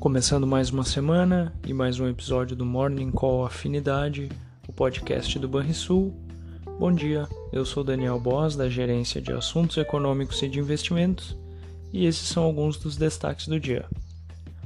[0.00, 4.30] Começando mais uma semana e mais um episódio do Morning Call Afinidade,
[4.66, 6.14] o podcast do Banrisul.
[6.78, 11.36] Bom dia, eu sou Daniel Boss, da Gerência de Assuntos Econômicos e de Investimentos,
[11.92, 13.84] e esses são alguns dos destaques do dia.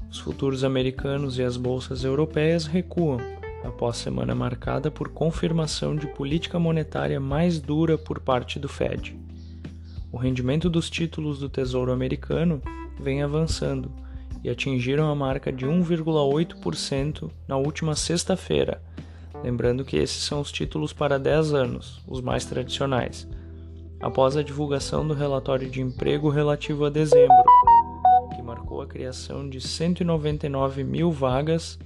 [0.09, 3.19] Os futuros americanos e as bolsas europeias recuam
[3.64, 9.19] após semana marcada por confirmação de política monetária mais dura por parte do Fed.
[10.12, 12.63] O rendimento dos títulos do Tesouro americano
[13.01, 14.04] vem avançando
[14.44, 18.82] e atingiram a marca de 1,8% na última sexta-feira.
[19.43, 23.26] Lembrando que esses são os títulos para 10 anos, os mais tradicionais,
[24.00, 27.43] após a divulgação do relatório de emprego relativo a dezembro,
[28.36, 31.79] que marcou a criação de 199 mil vagas,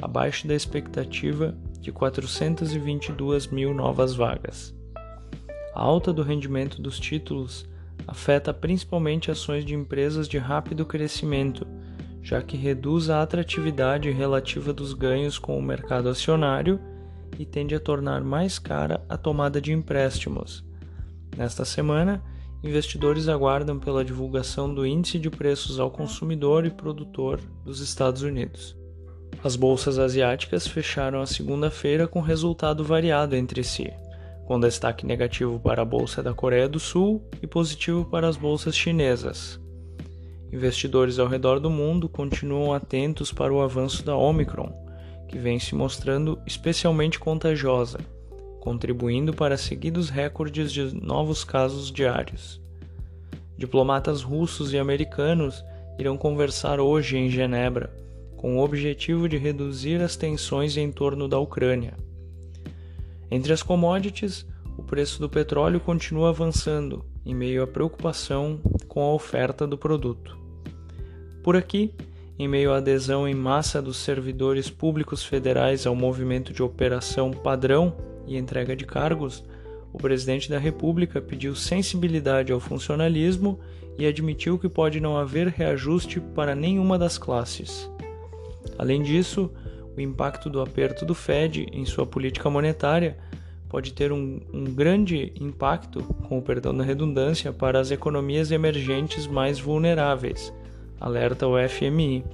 [0.00, 4.74] abaixo da expectativa de 422 mil novas vagas.
[5.74, 7.66] A alta do rendimento dos títulos
[8.06, 11.66] afeta principalmente ações de empresas de rápido crescimento
[12.22, 16.80] já que reduz a atratividade relativa dos ganhos com o mercado acionário
[17.38, 20.64] e tende a tornar mais cara a tomada de empréstimos.
[21.36, 22.22] Nesta semana,
[22.62, 28.76] investidores aguardam pela divulgação do Índice de Preços ao Consumidor e Produtor dos Estados Unidos.
[29.42, 33.92] As bolsas asiáticas fecharam a segunda-feira com resultado variado entre si,
[34.46, 38.76] com destaque negativo para a bolsa da Coreia do Sul e positivo para as bolsas
[38.76, 39.61] chinesas.
[40.52, 44.70] Investidores ao redor do mundo continuam atentos para o avanço da Omicron,
[45.26, 47.98] que vem se mostrando especialmente contagiosa,
[48.60, 52.60] contribuindo para seguidos recordes de novos casos diários.
[53.56, 55.64] Diplomatas russos e americanos
[55.98, 57.90] irão conversar hoje em Genebra,
[58.36, 61.94] com o objetivo de reduzir as tensões em torno da Ucrânia.
[63.30, 69.14] Entre as commodities, o preço do petróleo continua avançando, em meio à preocupação com a
[69.14, 70.41] oferta do produto.
[71.42, 71.92] Por aqui,
[72.38, 77.96] em meio à adesão em massa dos servidores públicos federais ao movimento de operação padrão
[78.26, 79.44] e entrega de cargos,
[79.92, 83.60] o presidente da República pediu sensibilidade ao funcionalismo
[83.98, 87.90] e admitiu que pode não haver reajuste para nenhuma das classes.
[88.78, 89.50] Além disso,
[89.96, 93.18] o impacto do aperto do Fed em sua política monetária
[93.68, 99.26] pode ter um, um, grande impacto, com o perdão da redundância, para as economias emergentes
[99.26, 100.52] mais vulneráveis,
[101.02, 102.24] alerta o FMI.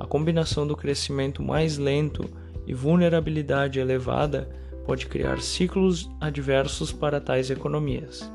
[0.00, 2.24] A combinação do crescimento mais lento
[2.66, 4.48] e vulnerabilidade elevada
[4.86, 8.32] pode criar ciclos adversos para tais economias.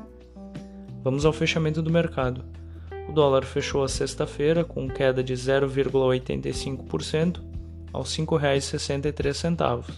[1.02, 2.44] Vamos ao fechamento do mercado.
[3.08, 7.40] O dólar fechou a sexta-feira com queda de 0,85%
[7.92, 9.92] aos R$ 5,63.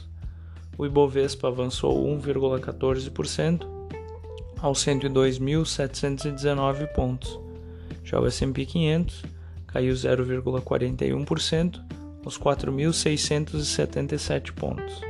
[0.78, 3.68] O Ibovespa avançou 1,14%
[4.58, 7.38] aos 102.719 pontos.
[8.02, 9.39] Já o S&P 500
[9.72, 11.80] caiu 0,41%
[12.24, 15.00] aos 4.677 pontos.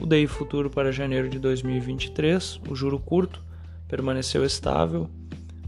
[0.00, 3.42] O DI futuro para janeiro de 2023, o juro curto,
[3.88, 5.08] permaneceu estável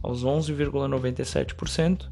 [0.03, 2.09] aos 11,97%.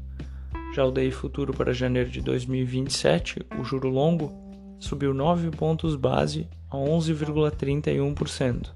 [0.73, 4.31] Já o DI futuro para janeiro de 2027, o juro longo,
[4.79, 8.71] subiu 9 pontos base a 11,31%.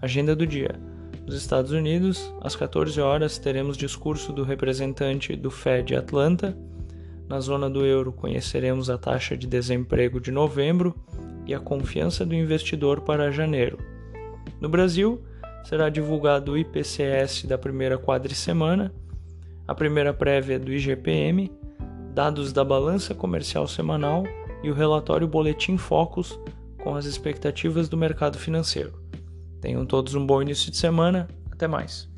[0.00, 0.78] Agenda do dia.
[1.26, 6.56] Nos Estados Unidos, às 14 horas, teremos discurso do representante do Fed Atlanta.
[7.28, 10.94] Na zona do euro, conheceremos a taxa de desemprego de novembro
[11.44, 13.76] e a confiança do investidor para janeiro.
[14.60, 15.20] No Brasil,
[15.64, 18.94] será divulgado o IPCS da primeira quadricemana,
[19.66, 21.50] a primeira prévia do IGPM,
[22.14, 24.22] dados da balança comercial semanal
[24.62, 26.38] e o relatório Boletim Focus
[26.84, 29.05] com as expectativas do mercado financeiro.
[29.66, 31.26] Tenham todos um bom início de semana.
[31.50, 32.08] Até mais.